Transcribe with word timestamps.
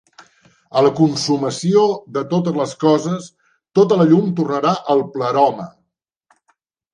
A 0.79 0.81
la 0.85 0.91
consumació 0.99 1.83
de 2.15 2.23
totes 2.31 2.57
les 2.61 2.73
coses 2.85 3.27
tota 3.81 3.99
la 4.01 4.09
llum 4.13 4.33
tornarà 4.41 4.73
al 4.95 5.05
Pleroma. 5.13 5.69